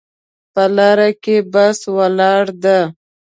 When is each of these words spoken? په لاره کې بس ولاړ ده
په 0.53 0.63
لاره 0.77 1.09
کې 1.23 1.37
بس 1.53 1.79
ولاړ 1.97 2.43
ده 2.63 2.79